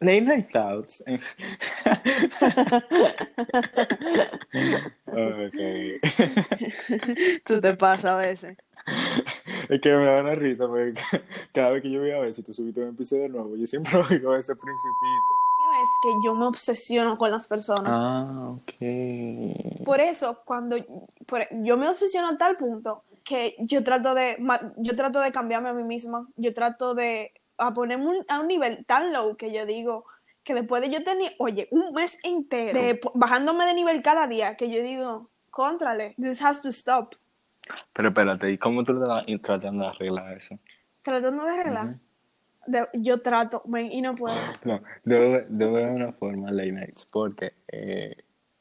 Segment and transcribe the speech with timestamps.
[0.00, 1.02] Late Night Thoughts.
[5.06, 5.60] ok.
[7.44, 8.56] Tú te pasas a veces.
[9.68, 10.94] Es que me da una risa porque
[11.52, 13.92] cada vez que yo voy a ver si tú subiste un episodio nuevo, yo siempre
[14.10, 15.34] oigo ese principito.
[15.82, 17.84] Es que yo me obsesiono con las personas.
[17.86, 19.84] Ah, ok.
[19.84, 20.76] Por eso, cuando
[21.26, 24.36] por- yo me obsesiono a tal punto que yo trato de
[24.76, 28.48] yo trato de cambiarme a mí misma, yo trato de a ponerme un- a un
[28.48, 30.04] nivel tan low que yo digo
[30.44, 34.56] que después de yo tener, oye, un mes entero de bajándome de nivel cada día,
[34.56, 37.14] que yo digo, contrale, this has to stop.
[37.92, 40.56] Pero espérate, ¿y cómo tú estás tratando de arreglar eso?
[41.02, 41.96] Tratando de arreglar.
[42.68, 44.36] De- yo trato, men, y no puedo.
[44.64, 48.16] No, debo, debo de una forma late nights, porque eh,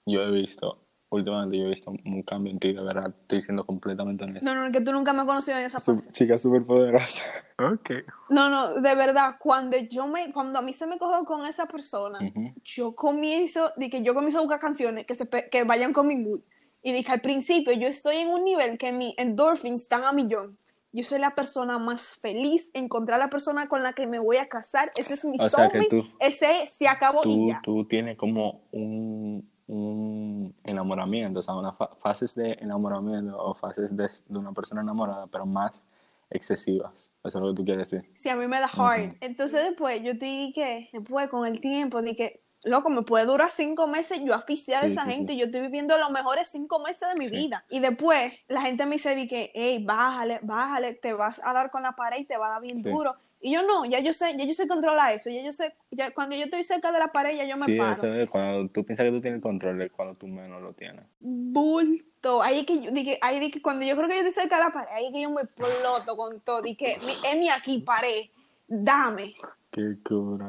[0.07, 0.84] yo he visto,
[1.15, 4.45] últimamente yo he visto un cambio en ti, de verdad, estoy siendo completamente honesto.
[4.53, 6.11] No, no, que tú nunca me has conocido en esa Su- fase.
[6.11, 7.23] chica súper poderosa.
[7.57, 7.91] Ok.
[8.29, 11.65] No, no, de verdad, cuando yo me, cuando a mí se me cogió con esa
[11.67, 12.53] persona, Ujú.
[12.63, 16.15] yo comienzo, de que yo comienzo a buscar canciones que, se, que vayan con mi
[16.17, 16.41] mood.
[16.83, 20.57] Y dije, al principio yo estoy en un nivel que mi endorphins están a millón.
[20.91, 24.47] Yo soy la persona más feliz, encontrar la persona con la que me voy a
[24.47, 27.61] casar, ese es mi O sea que soulmate, tú- ese se acabó y Tú, ya.
[27.63, 33.95] tú tienes como un, un enamoramiento, o sea, unas fa- fases de enamoramiento o fases
[33.95, 35.85] de, de una persona enamorada, pero más
[36.29, 37.11] excesivas.
[37.23, 38.09] Eso es lo que tú quieres decir.
[38.13, 39.01] Sí, a mí me da hard.
[39.07, 39.17] Ujú.
[39.21, 43.87] Entonces después yo te dije después con el tiempo, dije, loco, me puede durar cinco
[43.87, 45.39] meses yo aficiar a Sí, esa sí, gente, sí.
[45.39, 47.65] yo estoy viviendo los mejores cinco meses de mi vida.
[47.69, 51.71] Y después la gente me dice, di que, hey, bájale, bájale, te vas a dar
[51.71, 53.15] con la pared y te va a dar bien duro.
[53.45, 56.09] Y yo no, ya yo sé, ya yo sé controlar eso, ya yo sé, ya
[56.09, 57.93] cuando yo estoy cerca de la pared ya yo me Sí, paro.
[57.93, 61.05] eso es cuando tú piensas que tú tienes control, es cuando tú menos lo tienes.
[61.19, 62.41] Bulto.
[62.41, 64.71] Ahí que yo dije, ahí que cuando yo creo que yo estoy cerca de la
[64.71, 66.65] pared, ahí que yo me exploto con todo.
[66.65, 68.23] Y que, es mi aquí pared,
[68.67, 69.35] dame.
[69.69, 70.47] Qué cura.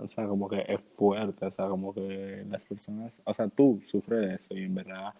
[0.00, 3.80] O sea, como que es fuerte, o sea, como que las personas, o sea, tú
[3.86, 5.14] sufres de eso y en verdad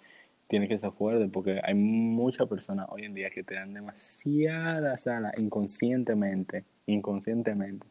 [0.49, 5.07] tienes que ser fuerte porque hay muchas personas hoy en día que te dan demasiadas
[5.07, 7.87] alas inconscientemente, inconscientemente,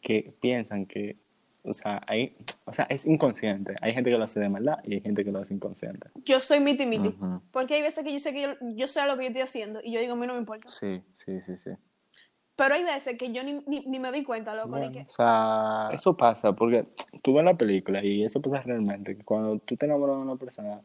[0.00, 1.16] que piensan que,
[1.62, 3.74] o sea, hay, o sea, es inconsciente.
[3.80, 6.08] Hay gente que lo hace de maldad y hay gente que lo hace inconsciente.
[6.24, 7.14] yo soy miti miti.
[7.50, 9.80] Porque hay veces que yo sé que yo, yo sé lo que yo estoy haciendo
[9.82, 10.68] y yo digo, a mí no me importa.
[10.68, 11.70] Sí, sí, sí, sí.
[12.56, 15.10] Pero hay veces que yo ni, ni, ni me doy cuenta, loco, de que o
[15.10, 16.86] sea, eso pasa porque
[17.22, 20.36] tú ves la película y eso pasa realmente, que cuando tú te enamoras de una
[20.36, 20.80] persona,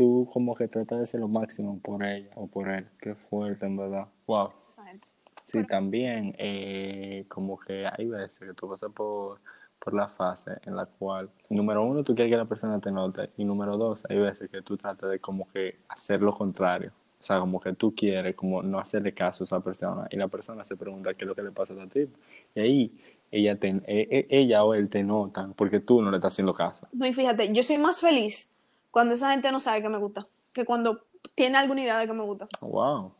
[0.00, 2.86] tú como que tratas de hacer lo máximo por ella o por él.
[2.98, 4.06] Qué fuerte, en verdad.
[4.26, 4.48] Wow.
[4.70, 5.08] esa gente.
[5.42, 9.40] Sí, también eh, como que hay veces que tú pasas por,
[9.78, 13.28] por la fase en la cual, número uno, tú quieres que la persona te note
[13.36, 16.92] y número dos, hay veces que tú tratas de como que hacer lo contrario.
[17.20, 20.28] O sea, como que tú quieres como no hacerle caso a esa persona y la
[20.28, 22.08] persona se pregunta qué es lo que le pasa a ti.
[22.54, 23.00] Y ahí
[23.30, 26.54] ella, te, e- e- ella o él te notan porque tú no le estás haciendo
[26.54, 26.88] caso.
[26.92, 28.54] No, y fíjate, yo soy más feliz
[28.90, 32.12] cuando esa gente no sabe que me gusta, que cuando tiene alguna idea de que
[32.12, 32.48] me gusta.
[32.60, 33.14] Wow,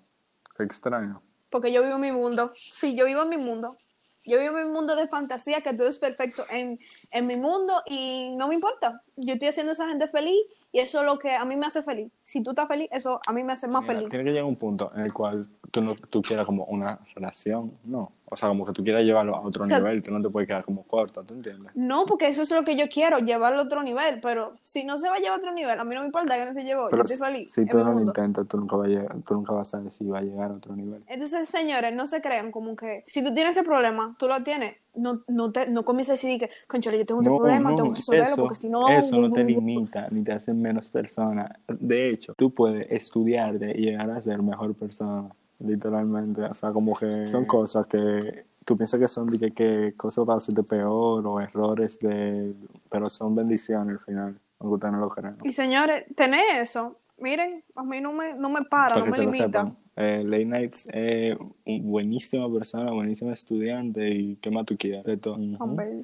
[0.57, 1.23] qué extraño.
[1.51, 2.53] Porque yo vivo en mi mundo.
[2.57, 3.77] Sí, yo vivo en mi mundo.
[4.25, 6.79] Yo vivo en mi mundo de fantasía, que todo es perfecto en,
[7.11, 9.03] en mi mundo y no me importa.
[9.17, 10.39] Yo estoy haciendo a esa gente feliz
[10.73, 12.11] y eso es lo que a mí me hace feliz.
[12.23, 14.09] Si tú estás feliz, eso a mí me hace más Mira, feliz.
[14.11, 17.73] tiene que llegar un punto en el cual tú no tú quieras como una relación,
[17.85, 18.13] no.
[18.33, 20.31] O sea, como que tú quieras llevarlo a otro O sea- nivel, tú no te
[20.31, 21.73] puedes quedar como corto, ¿tú entiendes?
[21.75, 24.21] No, porque eso es lo que yo quiero, llevarlo a otro nivel.
[24.21, 26.37] Pero si no se va a llevar a otro nivel, a mí no me importa
[26.39, 26.85] que no se llevó.
[26.85, 29.35] yo Pero estoy feliz si tú no lo intentas, tú nunca, vas a llegar- tú
[29.35, 31.03] nunca vas a saber si va a llegar a otro nivel.
[31.09, 34.77] Entonces, señores, no se crean como que si tú tienes ese problema, tú lo tienes.
[34.95, 37.97] No, no, te, no comiences a decir que, conchale, yo tengo este problema, tengo que
[37.97, 38.89] resolverlo eso, porque si no.
[38.89, 41.59] eso no te limita ni te hace menos persona.
[41.69, 45.28] De hecho, tú puedes estudiarte y llegar a ser mejor persona,
[45.61, 46.43] literalmente.
[46.43, 50.39] O sea, como que son cosas que tú piensas que son que, que cosas para
[50.39, 52.55] hacerte peor o errores de...
[52.91, 55.37] Pero son bendiciones al final, aunque ustedes no lo crean.
[55.45, 59.11] Y señores, tener eso, miren, a mí no me, no me para, Para no que
[59.11, 59.47] me se lo limita.
[59.61, 59.77] sepan.
[59.97, 65.17] Eh, Late Nights es un buenísima persona, buenísima estudiante y qué más tú quieras de
[65.17, 65.35] todo.
[65.35, 65.57] Ujú.
[65.63, 66.03] Hombre.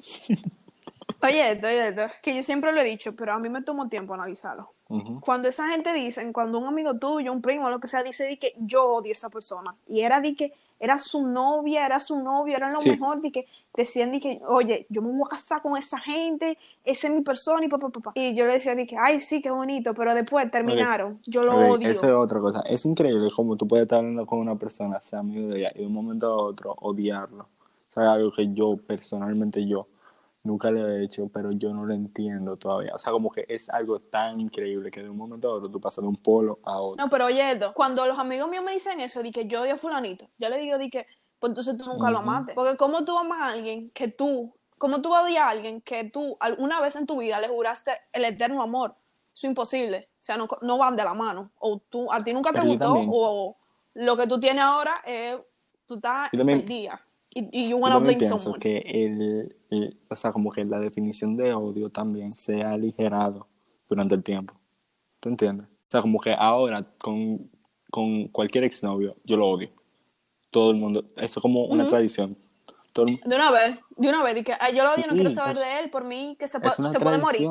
[1.23, 3.89] Oye, esto, oye, esto, que yo siempre lo he dicho, pero a mí me tomó
[3.89, 4.73] tiempo analizarlo.
[4.87, 5.19] Ujú.
[5.21, 8.37] Cuando esa gente dice, cuando un amigo tuyo, un primo, lo que sea, dice di
[8.37, 12.15] que yo odio a esa persona, y era de que era su novia, era su
[12.21, 12.89] novio, era lo Sí.
[12.89, 16.57] mejor, de que decían de que, oye, yo me voy a casar con esa gente,
[16.83, 18.11] esa es mi persona, y papá, papá.
[18.15, 21.55] Y yo le decía de que, ay, sí, qué bonito, pero después terminaron, yo lo
[21.55, 21.89] odio.
[21.89, 22.61] Eso es otra cosa.
[22.61, 25.79] Es increíble cómo tú puedes estar hablando con una persona, sea amigo de ella, y
[25.79, 27.43] de un momento a otro odiarlo.
[27.89, 29.87] O sea, algo que yo, personalmente yo,
[30.47, 32.95] nunca le he hecho, pero yo no lo entiendo todavía.
[32.95, 35.79] O sea, como que es algo tan increíble que de un momento a otro tú
[35.79, 37.03] pasas de un polo a otro.
[37.03, 39.75] No, pero oye, esto, cuando los amigos míos me dicen eso, de que yo odio
[39.75, 41.05] a fulanito, yo le digo de que,
[41.39, 42.53] pues entonces tú nunca lo amaste.
[42.55, 46.37] Porque cómo tú amas a alguien que tú ¿Cómo tú vas a alguien que tú
[46.39, 48.91] alguna vez en tu vida le juraste el eterno amor?
[49.33, 50.09] Eso es imposible.
[50.13, 51.51] O sea, no, no van de la mano.
[51.59, 53.57] O tú, a ti nunca te Pero yo gustó, o
[53.95, 55.37] lo que tú tienes ahora es,
[55.85, 57.01] tú estás también- perdida.
[57.51, 58.59] Y, you Yo wanna blame pienso someone.
[58.59, 63.47] que el, el- o sea, como que la definición de odio también se ha aligerado
[63.89, 64.53] durante el tiempo.
[65.19, 65.67] ¿Tú entiendes?
[65.67, 67.49] O sea, como que ahora con,
[67.91, 69.69] con cualquier exnovio yo lo odio.
[70.49, 71.91] Todo el mundo, eso es como una Ujú.
[71.91, 72.37] tradición.
[72.93, 75.13] Todo el- De una vez, de una vez, di que "Ay, yo lo odio, no
[75.13, 77.47] Sí, quiero saber es- de él, por mí que se, es una se puede morir.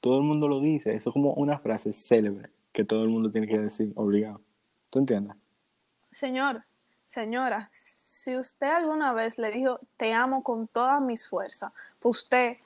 [0.00, 0.94] Todo el mundo lo dice.
[0.94, 4.40] Eso es como una frase célebre que todo el mundo tiene que decir, obligado.
[4.90, 5.36] ¿Tú entiendes?
[6.12, 6.64] Señor,
[7.06, 7.68] señora,
[8.28, 12.58] si usted alguna vez le dijo te amo con todas mis fuerzas, pues usted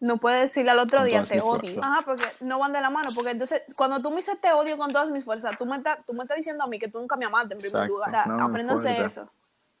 [0.00, 1.60] no puede decirle al otro Con día te odio.
[1.60, 1.84] fuerzas.
[1.84, 3.10] Ajá, porque no van de la mano.
[3.14, 5.98] Porque entonces, cuando tú me dices te odio con todas mis fuerzas, tú me, estás-
[6.06, 7.92] tú me estás diciendo a mí que tú nunca me amaste en primer Exacto.
[7.92, 8.08] lugar.
[8.08, 9.30] O sea, No, apréndanse eso.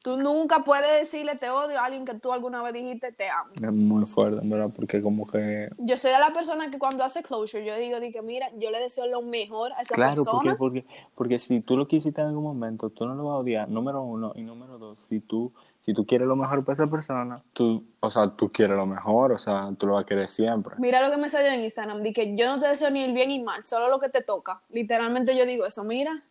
[0.02, 3.50] Tú nunca puedes decirle te odio a alguien que tú alguna vez dijiste te amo.
[3.54, 4.70] Es muy fuerte, ¿verdad?
[4.74, 5.68] Porque como que...
[5.76, 8.70] Yo soy de la persona que cuando hace closure, yo digo, di que mira, yo
[8.70, 10.56] le deseo lo mejor a esa Claro, persona.
[10.56, 13.38] porque, porque, porque si tú lo quisiste en algún momento, tú no lo vas a
[13.38, 16.90] odiar, número uno, y número dos, si tú, si tú quieres lo mejor para esa
[16.90, 20.28] persona, tú, o sea, tú quieres lo mejor, o sea, tú lo vas a querer
[20.28, 20.76] siempre.
[20.78, 23.12] Mira lo que me salió en Instagram, di que yo no te deseo ni el
[23.12, 24.62] bien ni el mal, solo lo que te toca.
[24.70, 26.24] Literalmente yo digo eso, mira,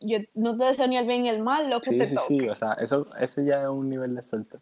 [0.00, 2.14] yo no te deseo ni el bien ni el mal, lo que Sí, te sí,
[2.14, 2.26] toca.
[2.28, 4.58] sí, o sea, eso, eso ya es un nivel de suerte.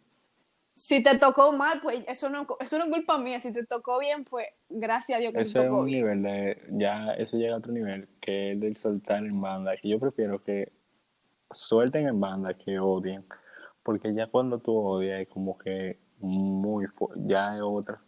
[0.73, 3.39] Si te tocó mal, pues eso no, eso no es culpa mía.
[3.39, 5.97] Si te tocó bien, pues gracias a Dios que Eso te es tocó un bien.
[5.99, 9.89] nivel de, ya, eso llega a otro nivel, que es del soltar en banda, que
[9.89, 10.71] yo prefiero que
[11.51, 13.25] suelten en banda que odien,
[13.83, 16.85] porque ya cuando tú odias es como que muy,
[17.25, 18.01] ya es otra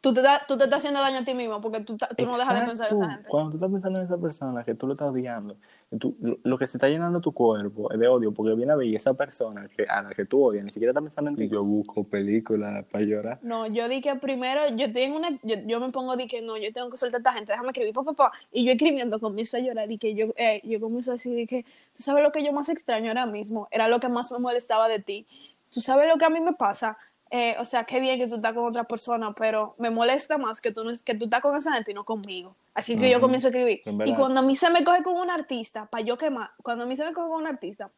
[0.00, 2.38] Tú te, da- tú te estás haciendo daño a ti mismo porque tú, tú no
[2.38, 3.10] dejas de pensar en esa Exacto.
[3.14, 3.28] gente.
[3.30, 5.56] Cuando tú estás pensando en esa persona que tú lo estás odiando,
[5.98, 8.76] tú- lo, lo que se está llenando tu cuerpo es de odio, porque viene a
[8.76, 11.48] ver esa persona que, a la que tú odias ni siquiera está pensando en ti.
[11.48, 13.38] Yo busco películas para llorar.
[13.42, 16.56] No, yo di que primero, yo tengo una, yo, yo me pongo di que no,
[16.56, 18.32] yo tengo que soltar a esta gente, déjame escribir, papá, papá.
[18.52, 21.46] Y yo escribiendo comienzo a llorar y que yo, eh, yo comienzo a decir di
[21.46, 24.38] que, tú sabes lo que yo más extraño ahora mismo, era lo que más me
[24.38, 25.26] molestaba de ti.
[25.70, 26.96] Tú sabes lo que a mí me pasa,
[27.30, 30.60] Eh, o sea, qué bien que tú estás con otra persona, pero me molesta más
[30.60, 32.54] que tú, no, que tú estás con esa gente y no conmigo.
[32.74, 33.80] Así que yo comienzo a escribir.
[34.06, 36.86] Y cuando a mí se me coge con un artista, para yo quemar, cuando a
[36.86, 37.90] mí se me coge con un artista,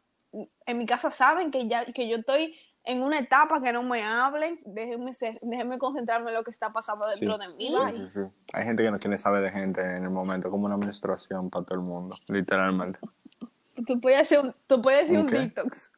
[0.65, 4.03] en mi casa saben que ya que yo estoy en una etapa que no me
[4.03, 7.67] hablen, déjenme ser, déjenme concentrarme en lo que está pasando dentro de mí.
[7.67, 8.19] Sí, sí, sí.
[8.53, 11.65] Hay gente que no quiere saber de gente en el momento, como una menstruación para
[11.65, 12.99] todo el mundo, literalmente.
[13.85, 15.91] Tú puedes hacer un, tú puedes decir ¿Un detox.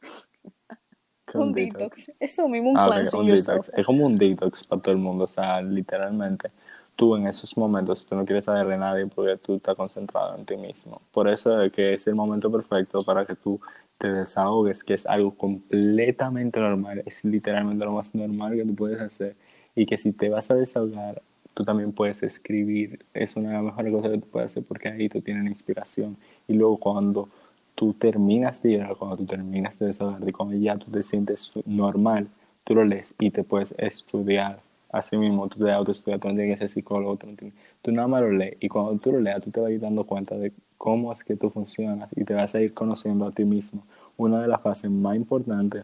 [1.33, 2.12] ¿Qué Un detox.
[2.19, 3.71] Eso mismo, un Ah, ok, cleansing un detox.
[3.75, 6.51] Es como un detox para todo el mundo, o sea, literalmente.
[6.95, 10.45] Tú en esos momentos, tú no quieres saber de nadie porque tú estás concentrado en
[10.45, 11.01] ti mismo.
[11.12, 13.59] Por eso es que es el momento perfecto para que tú
[13.97, 19.01] te desahogues, que es algo completamente normal, es literalmente lo más normal que tú puedes
[19.01, 19.35] hacer.
[19.75, 21.24] Y que si te vas a desahogar,
[21.56, 23.03] tú también puedes escribir.
[23.12, 26.15] Es una de las mejores cosas que tú puedes hacer porque ahí tú tienes inspiración.
[26.47, 27.30] Y luego cuando
[27.75, 32.27] tú terminas de llorar, cuando tú terminas de desahogarte, cuando ya tú te sientes normal,
[32.63, 34.59] tú lo lees y te puedes estudiar.
[34.91, 37.91] Así mismo, tú te autoestudias, tú no tienes que ser psicólogo, tú, no tienes- tú
[37.91, 38.57] nada más lo lees.
[38.59, 41.23] Y cuando tú lo leas, tú te vas a ir dando cuenta de cómo es
[41.23, 43.83] que tú funcionas y te vas a ir conociendo a ti mismo.
[44.17, 45.83] Una de las fases más importantes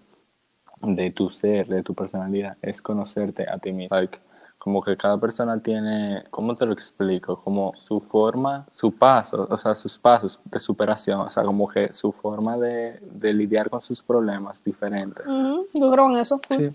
[0.81, 3.95] de tu ser, de tu personalidad, es conocerte a ti mismo.
[3.95, 4.19] Like,
[4.59, 7.41] como que cada persona tiene, ¿cómo te lo explico?
[7.41, 11.91] Como su forma, su paso, o sea, sus pasos de superación, o sea, como que
[11.93, 15.25] su forma de, de lidiar con sus problemas diferentes.
[15.25, 16.39] Ujú, Yo creo en eso.
[16.49, 16.69] Sí,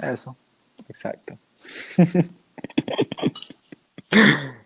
[0.00, 0.36] eso,
[0.88, 1.38] exacto.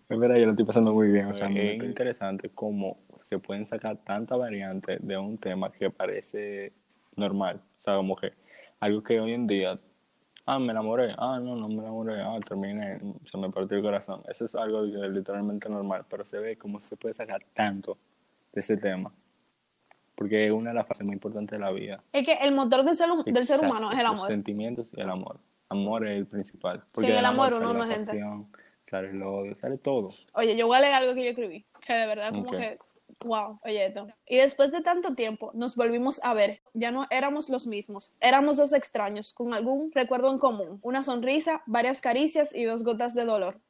[0.08, 1.26] Es verdad, yo lo estoy pasando muy bien.
[1.26, 6.72] O sea, es interesante cómo se pueden sacar tantas variantes de un tema que parece
[7.14, 7.60] normal.
[7.78, 8.32] O sea, como que
[8.80, 9.78] algo que hoy en día,
[10.48, 12.98] ah, me enamoré, ah, no, no me enamoré, ah, terminé,
[13.30, 14.22] se me partió el corazón.
[14.28, 17.98] Eso es algo que es literalmente normal, pero se ve cómo se puede sacar tanto
[18.52, 19.12] de ese tema.
[20.14, 22.02] Porque es una de las fases más importantes de la vida.
[22.12, 24.28] Es que el motor del ser, del ser humano es el Los amor.
[24.28, 25.38] sentimientos y el amor.
[25.68, 26.82] Amor es el principal.
[26.94, 28.24] Sin del el amor uno no es gente.
[28.90, 30.08] Sale el odio, sale todo.
[30.32, 32.78] Oye, yo voy a leer algo que yo escribí, que de verdad como que,
[33.24, 34.06] wow, oye esto.
[34.26, 38.56] Y después de tanto tiempo nos volvimos a ver, ya no éramos los mismos, éramos
[38.56, 43.24] dos extraños, con algún recuerdo en común, una sonrisa, varias caricias y dos gotas de
[43.24, 43.60] dolor.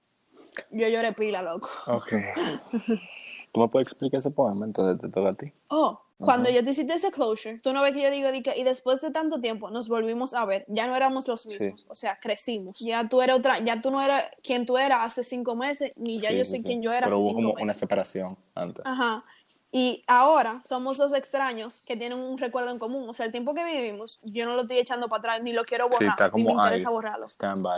[0.71, 1.69] Yo lloré pila, loco.
[1.87, 2.13] Ok.
[3.53, 4.67] ¿Tú me puedes explicar ese poema?
[4.67, 5.47] Entonces te toca a ti.
[5.69, 6.59] Oh, cuando Ajá.
[6.59, 9.41] yo te hiciste ese closure, tú no ves que yo digo, y después de tanto
[9.41, 11.49] tiempo nos volvimos a ver, ya no éramos los Sí.
[11.51, 12.79] mismos, o sea, crecimos.
[12.81, 16.19] Ya tú eras otra, ya tú no eras quien tú eras hace cinco meses, ni
[16.21, 16.65] ya Sí, yo sí, soy sí.
[16.65, 17.63] quien yo era Pero hace hubo cinco como meses.
[17.63, 18.85] una separación antes.
[18.85, 19.25] Ajá.
[19.71, 23.07] Y ahora somos dos extraños que tienen un recuerdo en común.
[23.09, 25.65] O sea, el tiempo que vivimos, yo no lo estoy echando para atrás, ni lo
[25.65, 27.27] quiero Sí, borrar, está ni me como interesa borrarlo.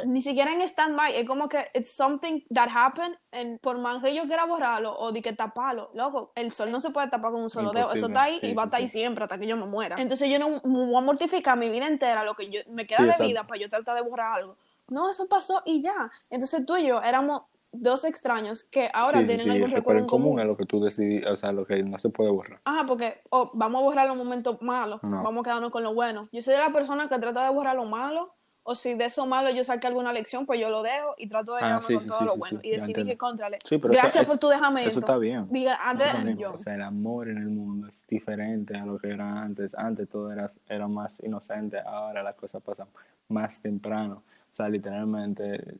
[0.07, 4.15] Ni siquiera en stand-by, es como que it's something that happened, and por más que
[4.15, 7.43] yo quiera borrarlo o de que taparlo, loco, el sol no se puede tapar con
[7.43, 8.99] un solo dedo, eso Imposible, está ahí sí, y va a sí, estar ahí sí.
[8.99, 9.97] siempre hasta que yo me muera.
[9.99, 12.99] Entonces yo no me voy a mortificar mi vida entera, lo que yo, me queda
[12.99, 13.29] Sí, de exacto.
[13.29, 14.57] vida para yo tratar de borrar algo.
[14.89, 16.11] No, eso pasó y ya.
[16.31, 20.01] Entonces tú y yo éramos dos extraños que ahora sí, tienen sí, algún recuerdo recuerdo
[20.01, 20.41] en común común.
[20.41, 22.61] es lo que tú decidí, o sea, lo que no se puede borrar.
[22.65, 25.23] Ajá, porque oh, vamos a borrar los momentos malos, No.
[25.23, 26.25] vamos a quedarnos con lo bueno.
[26.33, 29.25] Yo soy de la persona que trata de borrar lo malo, o si de eso
[29.27, 31.95] malo yo saqué alguna lección, pues yo lo dejo y trato de Ah, quedarme sí,
[31.95, 32.61] con todo lo bueno.
[32.63, 33.05] y entiendo.
[33.11, 33.59] que contrale.
[33.69, 34.91] Pero Gracias eso- por tu dejamiento.
[34.91, 35.47] Eso está bien.
[35.51, 36.39] Diga, antes Eso está bien.
[36.39, 36.53] yo.
[36.55, 39.75] O sea, el amor en el mundo es diferente a lo que era antes.
[39.75, 42.89] Antes todo era, era más inocente, ahora las cosas pasan
[43.29, 44.23] más temprano.
[44.53, 45.79] O sea, literalmente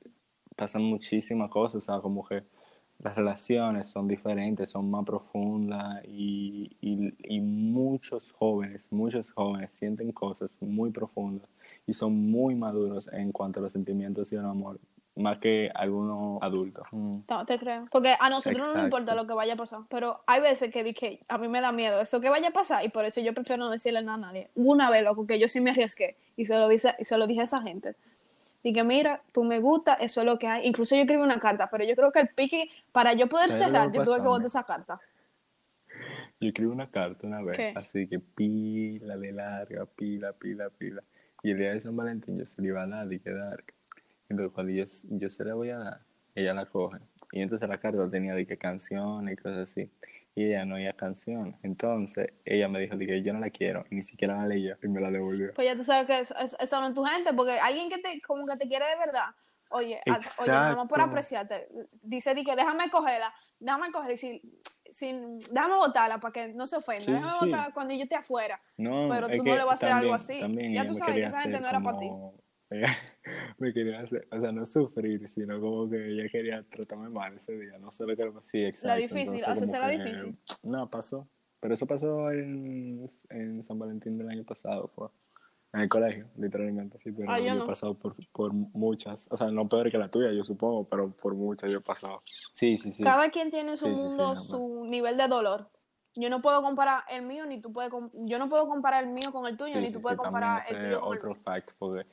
[0.61, 2.43] pasan muchísimas cosas, o sea, como que
[2.99, 10.13] las relaciones son diferentes, son más profundas y, y, y muchos jóvenes, muchos jóvenes sienten
[10.13, 11.49] cosas muy profundas
[11.87, 14.79] y son muy maduros en cuanto a los sentimientos y el amor,
[15.17, 16.87] más que algunos adultos.
[16.93, 17.21] Mm.
[17.27, 17.87] No, te creo.
[17.91, 18.85] Porque a nosotros no nos Exacto.
[18.85, 19.81] importa lo que vaya a pasar.
[19.89, 22.85] Pero hay veces que dije, a mí me da miedo eso que vaya a pasar
[22.85, 24.51] y por eso yo prefiero no decirle nada a nadie.
[24.55, 27.27] Una vez, loco, que yo sí me arriesgué y se lo, dice, y se lo
[27.27, 27.97] dije a esa gente.
[28.63, 30.67] Dije, mira, tú me gusta, eso es lo que hay.
[30.67, 33.61] Incluso yo escribí una carta, pero yo creo que el pique, para yo poder ¿Sabes
[33.61, 35.01] lo que cerrar, yo tuve que botar esa carta.
[36.41, 37.73] Yo escribí una carta una vez, ¿Qué?
[37.77, 41.03] así que pila de larga, pila, pila, pila.
[41.43, 43.65] Y el día de San Valentín yo se le iba a dar y que dar.
[44.29, 46.01] Entonces cuando yo, yo se la voy a dar,
[46.35, 46.99] ella la coge.
[47.33, 49.91] Y entonces la carta tenía de que canciones y cosas así.
[50.35, 51.57] Y ella no oía canciones.
[51.63, 53.85] Entonces ella me dijo que yo no la quiero.
[53.91, 55.53] Y ni siquiera la leyó y me la devolvió.
[55.55, 58.47] Pues ya tú sabes que eso, no es tu gente, porque alguien que te, como
[58.47, 59.27] que te quiere de verdad,
[59.71, 61.69] oye, a- oye, nada más por apreciarte,
[62.03, 64.41] dice di que déjame cogerla, déjame cogerla y sin,
[64.91, 67.39] sin, déjame botarla para que no se ofenda, Sí, déjame sí.
[67.47, 68.61] botarla cuando yo esté afuera.
[68.77, 70.41] No, Pero tú que no le vas a hacer algo así.
[70.73, 72.07] Ya tú sabes que esa gente no era para ti.
[73.59, 77.57] me quería hacer, o sea, no sufrir, sino como que ella quería tratarme mal ese
[77.59, 77.79] día.
[77.79, 78.33] No sé lo que era.
[78.41, 79.01] Sí, exacto.
[79.01, 80.39] difícil, entonces como la que, difícil.
[80.65, 81.29] No, pasó.
[81.61, 85.09] Pero eso pasó en, en San Valentín del año pasado, fue.
[85.73, 87.65] En el colegio, literalmente, sí, pero Ah, yo yo, no.
[87.65, 91.13] he pasado por, por muchas, o sea, no peor que la tuya, yo supongo, pero
[91.13, 92.23] por muchas yo he pasado.
[92.53, 93.05] Sí, sí, sí.
[93.05, 95.71] Cada quien tiene su Sí, sí, sí, mundo, no, su nivel de dolor.
[96.17, 99.31] Yo no puedo comparar el mío, ni tú puedes, yo no puedo comparar el mío
[99.31, 101.31] con el tuyo, Sí, ni sí, tú sí, puedes comparar el tuyo con el otro
[101.35, 101.41] mío.
[101.45, 102.05] fact, porque,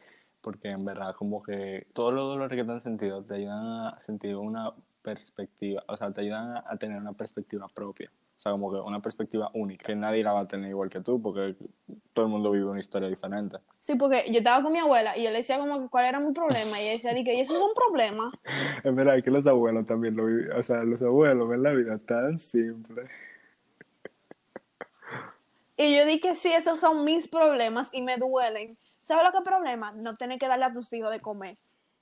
[0.47, 3.99] porque en verdad como que todos los dolores que te han sentido te ayudan a
[4.05, 8.09] sentir una perspectiva, o sea, te ayudan a, tener una perspectiva propia.
[8.37, 11.01] O sea, como que una perspectiva única, que nadie la va a tener igual que
[11.01, 11.57] tú, porque
[12.13, 13.57] todo el mundo vive una historia diferente.
[13.81, 16.21] Sí, porque yo estaba con mi abuela y yo le decía como que cuál era
[16.21, 18.31] mi problema y ella decía, que, ¿y eso es un problema?
[18.85, 21.97] Es verdad que los abuelos también lo viven, o sea, los abuelos ven la vida
[21.97, 23.03] tan simple.
[25.75, 28.77] Y yo dije, sí, esos son mis problemas y me duelen.
[29.07, 29.93] ¿Sabes lo que es problema?
[29.93, 31.57] No tener que darle a tus hijos de comer.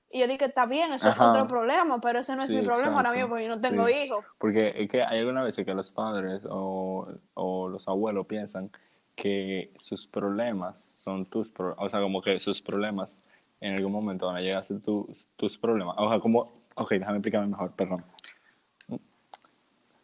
[0.09, 2.63] Y yo dije, está bien, eso es otro problema, pero ese no es Sí, mi
[2.63, 3.93] problema ahora mismo porque yo no tengo Sí.
[4.05, 4.25] hijos.
[4.39, 8.71] Porque es que hay algunas veces que los padres o, o los abuelos piensan
[9.15, 13.21] que sus problemas son tus problemas, o sea, como que sus problemas
[13.61, 15.95] en algún momento van a llegar a ser tus, tus problemas.
[15.99, 16.39] O sea, como,
[16.73, 18.03] ok, déjame explicarme mejor, perdón.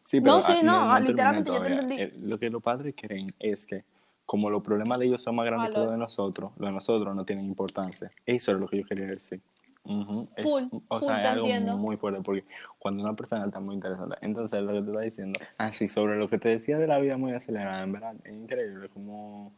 [0.04, 1.96] Sí, No, sí, no, literalmente yo te entendí.
[2.00, 3.86] Eh, Lo que los padres creen es que
[4.32, 7.14] como los problemas de ellos son más grandes que los de nosotros, los de nosotros
[7.14, 8.10] no tienen importancia.
[8.26, 9.42] Eso es lo que yo quería decir.
[9.84, 11.76] Ujú, es- Full, o full, sea, es algo entiendo.
[11.76, 12.46] muy fuerte porque
[12.80, 16.30] cuando una persona está muy interesante, entonces lo que te está diciendo, así sobre lo
[16.30, 19.52] que te decía de la vida muy acelerada, en verdad, es increíble como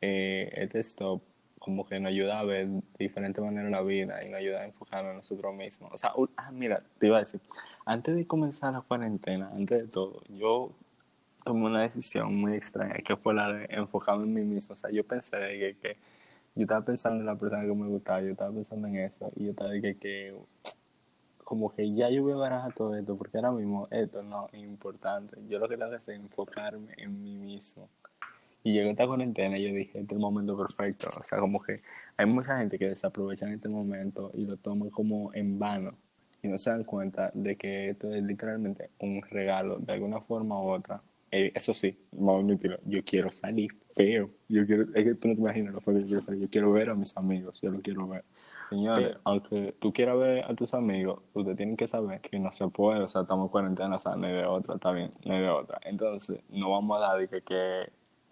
[0.00, 1.22] eh, este stop
[1.58, 4.64] como que nos ayuda a ver de diferente manera la vida y nos ayuda a
[4.66, 5.90] enfocarnos en nosotros mismos.
[5.92, 7.40] O sea, ah, mira, te iba a decir,
[7.84, 10.70] antes de comenzar la cuarentena, antes de todo, yo
[11.44, 14.74] tomé una decisión muy extraña que fue la de enfocarme en mí mismo.
[14.74, 15.96] O sea, yo pensé que, que
[16.54, 19.44] yo estaba pensando en la persona que me gustaba, yo estaba pensando en eso y
[19.44, 20.34] yo estaba de que, que
[21.50, 24.62] como que ya yo voy a barajar todo esto porque ahora mismo esto no es
[24.62, 25.36] importante.
[25.48, 27.88] Yo lo que tengo que hacer es enfocarme en mí mismo.
[28.62, 31.08] Y llegó esta cuarentena y yo dije, este es el momento perfecto.
[31.18, 31.80] O sea, como que
[32.16, 35.94] hay mucha gente que desaprovecha este momento y lo toma como en vano.
[36.42, 40.60] Y no se dan cuenta de que esto es literalmente un regalo de alguna forma
[40.62, 41.02] u otra.
[41.32, 44.30] Eh, eso sí, vamos a admitirlo, yo quiero salir feo.
[44.48, 46.40] Yo quiero, es que tú no te imaginas lo feo que yo quiero salir.
[46.42, 48.24] Yo quiero ver a mis amigos, yo lo quiero ver.
[48.70, 52.68] Señores, aunque tú quieras ver a tus amigos, ustedes tienen que saber que no se
[52.68, 55.34] puede, o sea, estamos en cuarentena, o sea, no hay de otra, está bien, no
[55.34, 55.80] hay de otra.
[55.84, 57.90] Entonces, no vamos a dar de que, que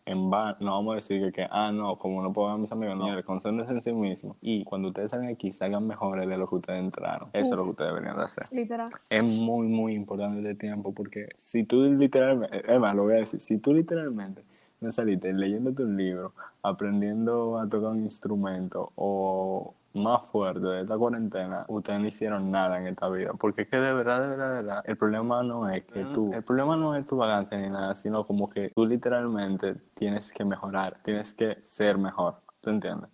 [0.08, 2.58] en van, no vamos a decir que, que, ah, no, como no puedo ver a
[2.58, 4.36] mis amigos, no, concéntrense en sí mismos.
[4.40, 7.28] Y cuando ustedes salgan aquí, salgan mejores de lo que ustedes entraron.
[7.34, 8.44] Eso es lo que ustedes deberían de hacer.
[8.50, 8.90] Literal.
[9.10, 13.16] Es muy, muy importante este tiempo porque si tú literalmente, es más, lo voy a
[13.16, 14.42] decir, si tú literalmente
[14.80, 20.96] no saliste leyéndote un libro, aprendiendo a tocar un instrumento o más fuerte de esta
[20.96, 23.32] cuarentena, ustedes no hicieron nada en esta vida.
[23.38, 26.32] Porque es que de verdad, de verdad, de verdad, el problema no es que tú,
[26.32, 30.44] el problema no es tu balance ni nada, sino como que tú literalmente tienes que
[30.44, 32.36] mejorar, tienes que ser mejor.
[32.60, 33.10] ¿Tú entiendes?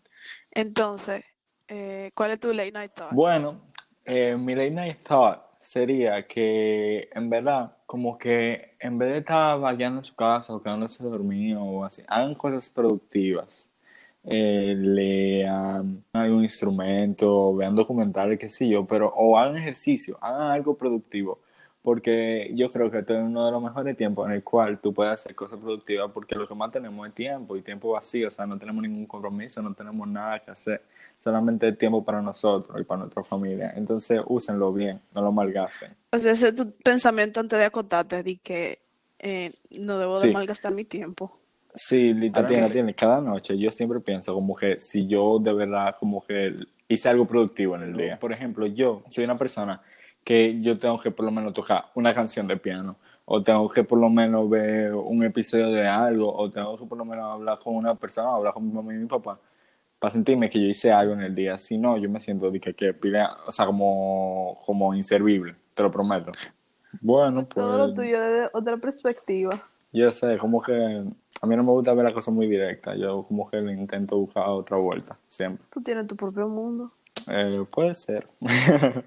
[0.51, 1.25] Entonces,
[1.69, 3.13] eh, ¿cuál es tu late night thought?
[3.13, 3.61] Bueno,
[4.05, 9.59] eh, mi late night thought sería que en verdad, como que en vez de estar
[9.59, 13.74] vagueando en su casa o quedándose dormido o así, hagan cosas productivas
[14.27, 20.75] eh, lean algún instrumento, vean documentales, qué sé yo, pero o hagan ejercicio, hagan algo
[20.77, 21.41] productivo,
[21.83, 24.95] porque yo creo que este es uno de los mejores tiempos en el cual tú
[24.95, 28.31] puedes hacer cosas productivas, porque lo que más tenemos es tiempo y tiempo vacío, o
[28.31, 30.83] sea, no tenemos ningún compromiso, no tenemos nada que hacer,
[31.19, 35.95] solamente tiempo para nosotros y para nuestra familia, entonces úsenlo bien, no lo malgasten.
[36.13, 38.79] O sea, ese es tu pensamiento antes de acotarte, de que
[39.19, 40.33] eh, no debo de Sí.
[40.33, 41.39] malgastar mi tiempo.
[41.75, 46.55] Sí, literalmente, cada noche yo siempre pienso como que si yo de verdad como que
[46.89, 48.19] hice algo productivo en el día.
[48.19, 49.83] Por ejemplo, yo soy una persona
[50.23, 53.83] que yo tengo que por lo menos tocar una canción de piano, o tengo que
[53.85, 57.59] por lo menos ver un episodio de algo, o tengo que por lo menos hablar
[57.59, 59.39] con una persona, o hablar con mi mamá y mi papá,
[59.99, 61.59] para sentirme que yo hice algo en el día.
[61.59, 65.83] Si no, yo me siento de que, que pide- o sea, como, como inservible, te
[65.83, 66.31] lo prometo.
[67.01, 67.67] Bueno, pues...
[67.67, 69.51] Todo lo tuyo desde otra perspectiva.
[69.93, 71.05] Yo sé, como que
[71.45, 72.97] a mí no me gusta ver las cosas muy directas.
[72.99, 75.65] Yo como que le intento buscar otra vuelta, siempre.
[75.71, 76.91] Tú tienes tu propio mundo.
[77.29, 78.27] Eh, puede ser.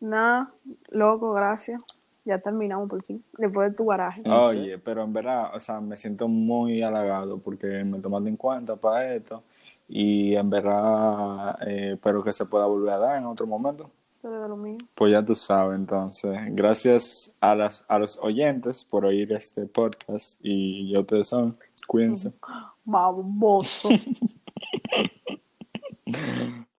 [0.00, 0.52] Nada,
[0.90, 1.80] loco, gracias.
[2.24, 3.24] Ya terminamos por fin.
[3.38, 4.22] Después de tu garaje.
[4.28, 8.76] Oye, pero en verdad, o sea, me siento muy halagado porque me tomaste en cuenta
[8.76, 9.42] para esto
[9.88, 13.90] y en verdad eh, espero que se pueda volver a dar en otro momento.
[14.20, 14.78] Pero de lo mío.
[14.94, 20.40] Pues ya tú sabes, entonces, gracias a, las, a los oyentes por oír este podcast
[20.42, 21.56] y ya ustedes son,
[21.86, 22.32] cuídense.
[22.84, 23.88] Baboso.